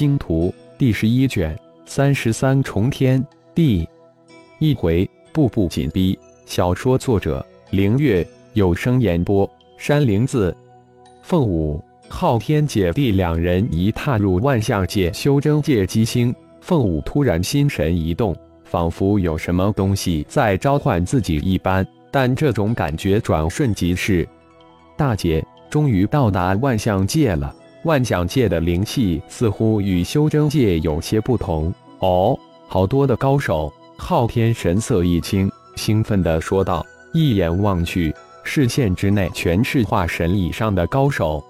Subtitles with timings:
[0.00, 0.48] 星图》
[0.78, 3.22] 第十一卷三十三重天
[3.54, 3.86] 第
[4.58, 6.18] 一回，步步紧逼。
[6.46, 10.56] 小说作者：凌月，有声演播：山灵子。
[11.20, 21.86] 凤舞、昊天姐弟两人一踏入万象界修真界机星，凤舞突然心神一动，仿佛有什么东西在召唤自己一般。
[22.10, 24.26] 但这种感觉转瞬即逝。
[24.96, 27.54] 大姐，终于到达万象界了。
[27.84, 33.72] 万象界的灵气似乎与修真界有些不同哦，好多的高手。
[33.96, 38.14] 昊天神色一清，兴奋地说道：“一眼望去，
[38.44, 41.44] 视线之内全是化神以上的高手。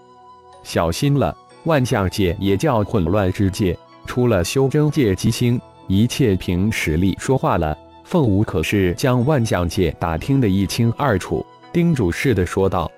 [0.65, 12.91] 小心了，万象界也叫混乱之界，出了修真界机星，一切凭实力说话了。”凤舞可是将万象界打听得一清二楚，叮嘱似的说道：“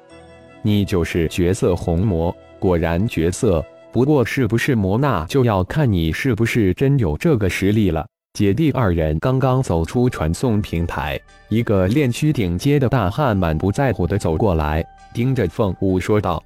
[0.62, 8.06] 你就是绝色红魔。”果然绝色，不过是不是魔那就要看你是不是真有这个实力了。
[8.34, 16.40] 姐弟二人刚刚走出传送平台，一个炼区顶阶的大汉满不在乎的走过来，盯着凤舞说道：“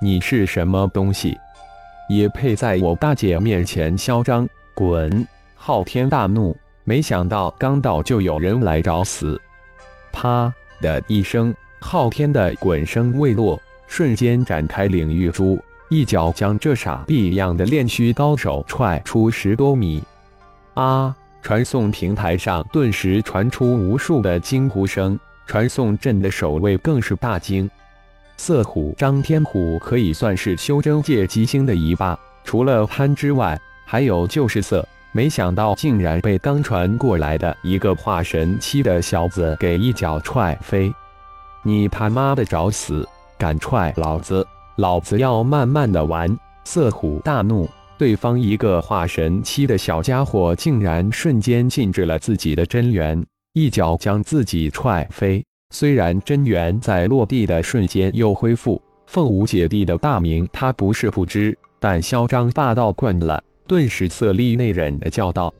[0.00, 1.36] 你是什么东西？
[2.08, 4.48] 也配在我大姐面前嚣张？
[4.72, 9.38] 滚！”昊天大怒，没想到刚到就有人来找死。
[10.12, 13.60] 啪的一声，昊天的滚声未落。
[13.90, 20.00] 瞬间展开领域珠，一脚将这傻逼一样的炼虚高手踹出十多米。
[20.74, 21.14] 啊！
[21.42, 27.68] 传送平台上顿时传出无数的惊呼声，传送阵的守卫更是大惊。
[28.36, 34.86] 色虎张天虎可以算是修真界极星的一霸，除了潘之外，还有就是色。
[35.12, 40.94] 没想到竟然被刚传过来的一个化神期的小子给一脚踹飞！
[41.64, 43.06] 你他妈的找死！
[43.40, 44.46] 敢踹老子，
[44.76, 46.28] 老子要慢慢的玩！
[46.64, 53.24] 色虎大怒，对方一个化神期的小家伙竟然瞬间禁止了自己的真元，
[53.54, 55.42] 一脚将自己踹飞。
[55.74, 65.50] 虽然真元在落地的瞬间又恢复，凤舞姐弟的大名他不是不知，但嚣张霸道惯了，顿时色厉内荏的叫道：“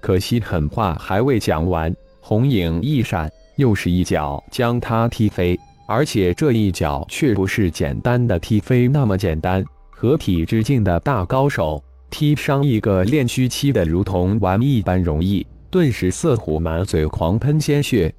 [0.00, 15.44] 可惜狠话还未讲完，红影一闪，又是一脚将他踢飞。”而且这一脚却不是简单的踢飞那么简单，合体之境的大高手踢伤一个练虚期的，如同玩一般容易。
[15.68, 18.14] 顿时，色虎满嘴狂喷鲜血，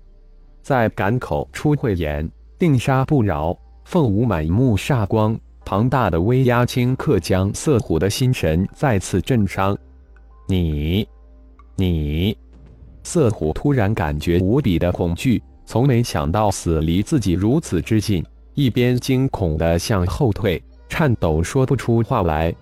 [0.61, 2.29] 在赶口出慧眼，
[2.59, 3.57] 定杀不饶。
[3.85, 9.77] 凤舞满目煞光，庞大的威压顷刻将色虎的心神再次震伤。
[10.45, 11.07] 你，
[11.77, 12.37] 你，
[13.03, 15.41] 色虎突然感觉无比的恐惧。
[15.71, 18.21] 从没想到死离自己如此之近，
[18.55, 22.53] 一边惊恐地向后退，颤抖说不出话来。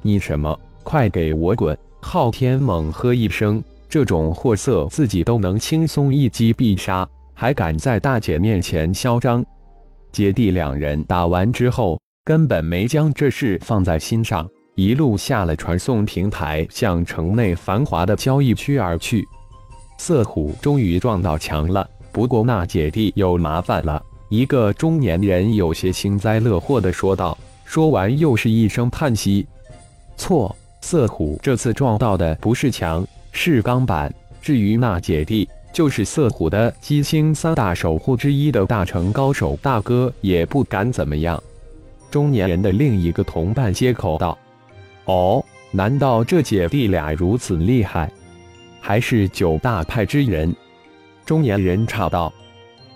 [0.00, 0.58] 你什么？
[0.82, 1.76] 快给我滚！
[2.00, 9.44] 昊天猛喝一声，这种货色自己都能轻松一击必杀，还敢在大姐面前嚣张？
[10.10, 19.22] 姐弟两人打完之后，根本没将这事放在心上，一路下了传送平台，向城内繁华的交易区而去。
[19.98, 21.86] 色虎终于撞到墙了。
[22.12, 27.36] 不过那姐弟有麻烦了，一个中年人有些幸灾乐祸的说道。
[27.64, 29.46] 说完又是一声叹息。
[30.16, 34.12] 错，色虎这次撞到的不是墙，是钢板。
[34.40, 41.40] 至于那姐弟，就是色虎的机星三大守护之一的大成高手大哥，也不敢怎么样。
[42.10, 44.38] 中年人的另一个同伴接口道
[45.04, 48.10] ：“哦，难道这姐弟俩如此厉害，
[48.80, 50.56] 还是九大派之人？”
[51.28, 52.32] 中年人插道：“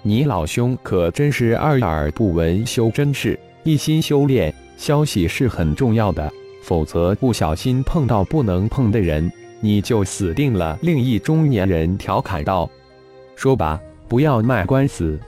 [0.00, 4.50] 你老兄可真是二耳不闻修真事，一心修炼。
[4.78, 6.32] 消息是很重要的，
[6.62, 12.70] 否则不小心碰到不能碰的人，你就死定了。”另一中年人调侃道
[13.36, 13.78] ：“说吧，
[14.08, 15.20] 不要卖官司。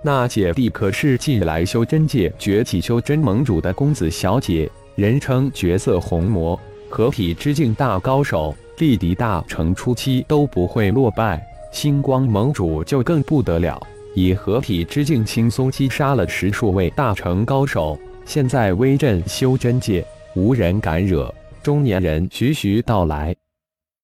[0.00, 6.56] 那姐弟可是近来修真界崛起修真盟主的公子小姐，人称绝色红魔，
[6.88, 13.80] 合体之境大高手，力敌大成初期都不会落败。”星光盟主就更不得了，
[14.14, 20.04] 以合体之境轻松击杀了十数位大成高手，现在威震修真界，
[20.34, 21.32] 无人敢惹。
[21.62, 23.34] 中年人徐徐道来：“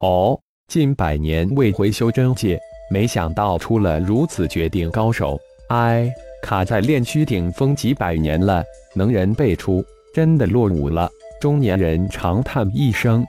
[0.00, 0.38] 哦，
[0.68, 5.40] 近百年未回修真界，没想到出了如此绝顶高手。
[5.68, 6.12] 哎，
[6.42, 8.62] 卡在炼虚顶峰几百年了，
[8.94, 9.82] 能人辈出，
[10.14, 11.08] 真的落伍了。”
[11.40, 13.24] 中年人长叹一声：“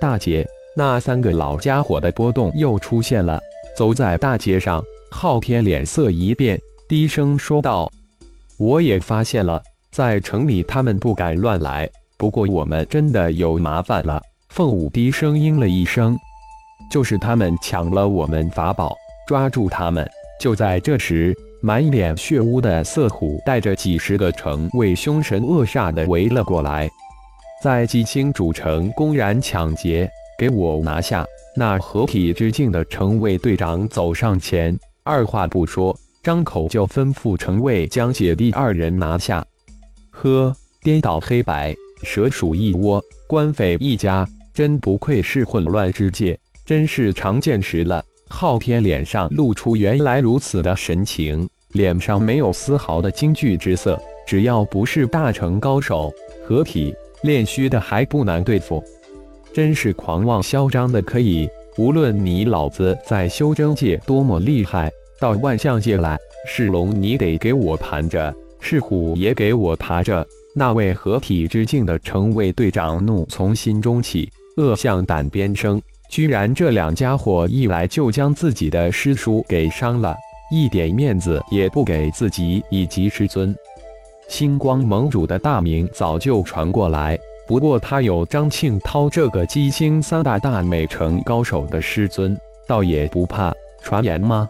[0.00, 0.46] 大姐，
[0.76, 3.40] 那三个老家伙的波动又出现了。”
[3.76, 6.58] 走在大街上，昊天脸色一变，
[6.88, 7.92] 低声说道
[8.56, 9.62] ：“我也发现了，
[9.92, 11.86] 在城里他们不敢乱来，
[12.16, 14.18] 不过我们真的有麻烦了。
[14.48, 16.16] 凤舞低声应了一声
[16.90, 18.96] ：“就是他们抢了我们法宝，
[19.28, 20.08] 抓住他们。”
[20.40, 26.88] 就在这时，满脸血污的色虎带着几十个城卫，凶神恶煞的围了过来，
[27.62, 31.26] 在吉星主城公然抢劫，给我拿下！
[31.58, 39.42] 那合体之境的城卫队长走上前，二话不说，张口就吩咐城卫将姐弟二人拿下。
[40.10, 48.04] 呵，颠倒黑白，蛇鼠一窝，官匪一家，真不愧是混乱之界，真是长见识了。
[48.28, 53.98] 昊天脸上露出原来如此的神情，脸上没有丝毫的惊惧之色。
[54.26, 56.12] 只要不是大成高手，
[56.44, 58.84] 合体炼虚的还不难对付。
[59.56, 61.48] 真是狂妄嚣张的可以！
[61.78, 70.22] 无论你老子在修真界多么厉害，到万象界来，是龙你得给我盘着，是虎也给我爬着。
[70.54, 75.80] 那位合体之境的城卫队长怒从心中起，恶向胆边生。
[76.10, 80.14] 居然这两家伙一来就将自己的师叔给伤了，
[80.52, 83.56] 一点面子也不给自己以及师尊。
[84.28, 94.48] 星光盟主的大名早就传过来，不过他有张庆涛这个七星三大大美城高手的师尊，倒也不怕传言吗？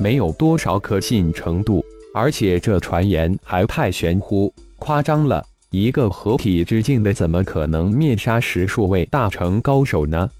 [0.00, 1.84] 没有多少可信程度，
[2.14, 5.44] 而且这传言还太玄乎、夸张了。
[5.70, 10.30] 一个合体之境的，怎么可能灭杀十数位大成高手呢？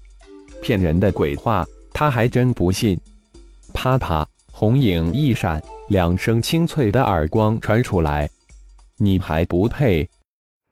[0.61, 2.99] 骗人的鬼话，他还真不信。
[3.73, 8.27] 啪啪，红影一闪，两声清脆的耳光传出来。
[8.97, 10.09] 你还不配！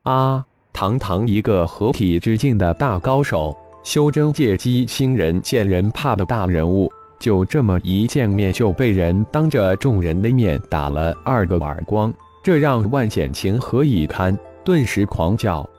[0.03, 0.45] 啊！
[0.73, 12.11] 堂堂一个合体之境的大高手，修真界机星人见人怕的大人物，就这么一见面就被人当着众人的面打了二个耳光，
[12.43, 14.37] 这让万险情何以堪？
[14.63, 15.69] 顿时狂叫：“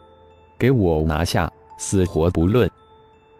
[0.59, 2.71] 给我拿下，死活不论！”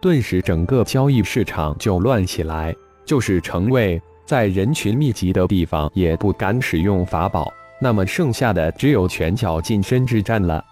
[0.01, 2.75] 顿时，整个交易市场就乱起来。
[3.05, 7.47] 就是成卫在人群密集的地方也不敢使用法宝，
[7.79, 10.65] 那么剩下的只有拳脚近身之战了。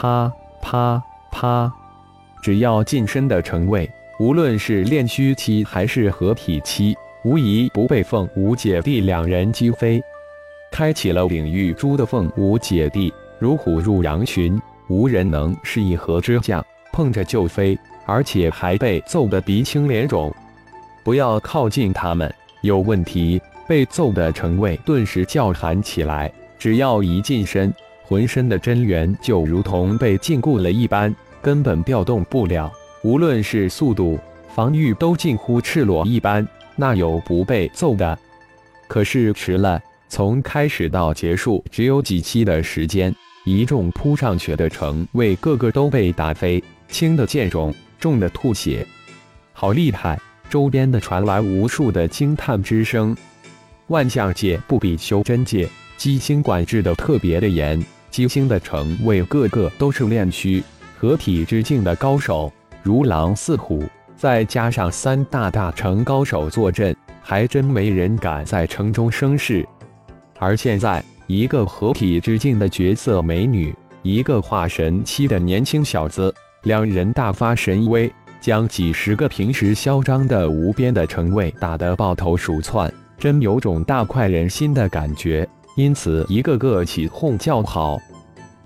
[0.00, 1.02] 啪啪
[1.32, 1.72] 啪！
[2.40, 3.90] 只要近身的城卫，
[4.20, 10.00] 无论是炼虚期还是合体期，无疑不被凤舞姐弟两人击飞。
[10.70, 17.76] 开启了领域珠的凤舞姐弟，如虎入羊群，无人能是一合之将，碰着就飞。
[18.06, 20.32] 而且还被揍得鼻青脸肿，
[21.04, 22.32] 不要靠近他们，
[22.62, 23.42] 有问题！
[23.66, 26.32] 被揍的城卫顿时叫喊起来。
[26.58, 27.70] 只要一近身，
[28.08, 32.72] 浑身的真元就如同被禁锢了一般，根本调动不了。
[33.02, 34.18] 无论是速度、
[34.54, 38.18] 防御，都近乎赤裸一般，那有不被揍的？
[38.86, 39.78] 可是迟了，
[40.08, 43.14] 从开始到结束只有几期的时间，
[43.44, 47.74] 一众扑上去的城卫个个都被打飞，轻的见肿。
[48.00, 48.86] 重的吐血，
[49.52, 50.16] 好厉害！
[50.48, 53.14] 周边的传来无数的惊叹之声。
[53.88, 57.84] 万象界不比修真界，机星管制的特别的严。
[58.10, 60.62] 机星的城卫个个都是炼虚
[60.98, 62.52] 合体之境的高手，
[62.82, 63.84] 如狼似虎。
[64.16, 69.64] 再加上三大大城高手坐镇，还真没人敢在城中生事。
[70.40, 73.72] 而现在，一个合体之境的绝色美女，
[74.02, 76.34] 一个化神期的年轻小子。
[76.64, 85.48] 两人大发神威，将几十个平时嚣张的无边的城卫打得抱头鼠窜，真有种大快人心的感觉。
[85.78, 88.00] 因此，一个个起哄叫好。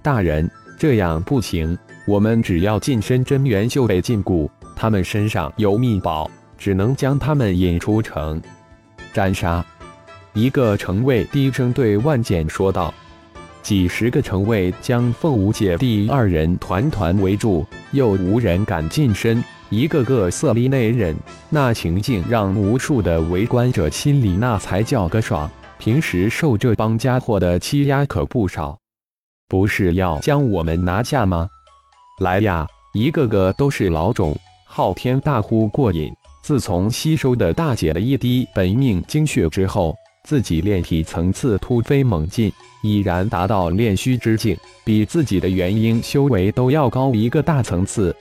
[0.01, 1.77] 大人，这样不行，
[2.07, 8.41] 我们只要近身真元就被禁锢，他们身上有秘宝，只能将他们引出城，
[9.13, 9.63] 斩杀。
[10.33, 12.93] 一个城卫低声对万简说道。
[13.61, 21.15] 几十个城卫将凤舞姐弟二人团团围住，又无人敢近身，一个个色厉内荏，
[21.51, 25.51] 那情境让无数的围观者心里那才叫个爽。
[25.85, 28.79] 平时受这帮家伙的欺压可不少，
[29.49, 31.49] 不是要将我们拿下吗？
[32.21, 34.33] 来呀，一个个都是老种！
[34.65, 36.09] 昊天大呼过瘾，
[36.41, 39.93] 自从吸收的大姐的一滴本命精血之后。
[40.23, 42.53] 自己炼体层次突飞猛进，
[42.85, 48.15] 已然达到炼虚之境，比自己的元婴修为都要高一个大层次。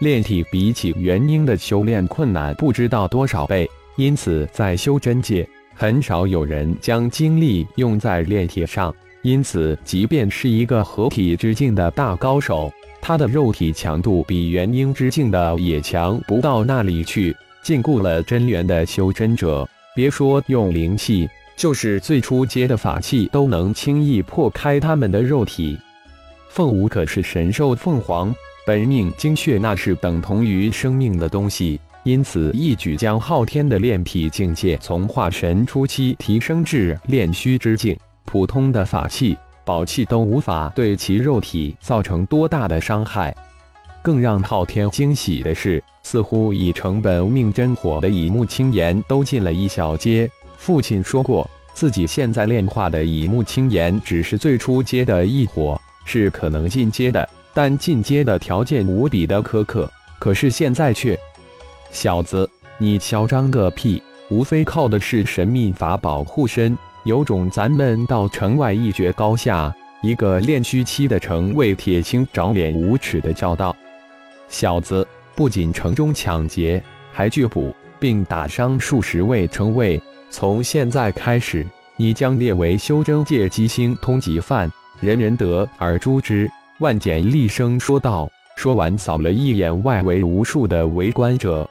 [0.00, 8.92] 炼体比起元婴的修炼困难不知道多少倍，因此在修真界很少有人将精力用在炼体上。
[9.22, 12.68] 因此，即便是一个合体之境的大高手，
[13.00, 17.34] 他的肉体强度比元婴之境的也强不到那里去。
[17.62, 19.68] 禁锢了真元的修真者。
[19.94, 25.78] 别说用灵气，就是最初阶的法器都能轻易破开他们的肉体。
[26.48, 28.34] 凤舞可是神兽凤凰，
[28.66, 43.36] 本命精血那是等同于生命的东西，因此一举将昊天的炼体境界从化神初期提升至炼虚之境，普通的法器、宝器都无法对其肉体造成多大的伤害。
[44.00, 50.26] 更让昊天惊喜的是，似乎以成本命真火的乙木青岩都进了一小阶。
[50.56, 55.78] 父亲说过，自己现在炼化的乙木青岩只是最初阶的异火。
[56.06, 59.92] 是可能进阶的，但进阶的条件无比的苛刻。
[60.18, 61.14] 可是现在却，
[61.90, 64.02] 小子，你嚣张个屁！
[64.30, 73.74] 无非靠的是神秘法宝护身，有种咱们到城外一决高下，一个炼虚期的城为铁青长脸无耻的叫道
[74.48, 80.00] ：“小子，不仅城中抢劫，还拒捕并打伤数十位城卫。
[80.30, 81.66] 从现在开始，
[81.96, 86.50] 你将列为修真界机星通缉犯。”人人得而诛之。
[86.80, 88.28] 万简厉声说道。
[88.56, 91.68] 说完，扫了一眼外围无数的围观者，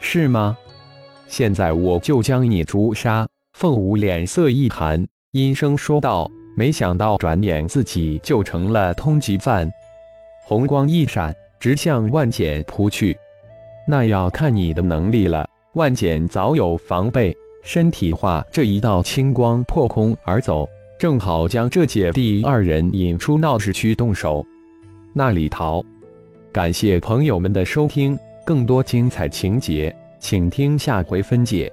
[0.00, 0.56] 是吗？
[1.28, 3.28] 现在我就将你诛杀。
[3.52, 9.70] 凤舞脸色一寒，阴声说道：“没想到转眼自己就成了通缉犯。”
[10.46, 13.16] 红光一闪，直向万简扑去。
[13.86, 15.48] 那要看你的能力了。
[15.74, 20.68] 万简早有防备，身体化这一道青光，破空而走。
[20.98, 24.44] 正好将这姐弟二人引出闹市区动手，
[25.12, 25.84] 那里逃？
[26.52, 28.18] 感谢朋友们的收听，
[28.50, 31.72] 更多精彩情节，请听下回分解。